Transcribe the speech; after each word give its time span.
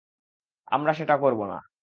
আমরা 0.67 0.91
সেটা 0.93 1.15
করবো 1.17 1.43
না। 1.45 1.57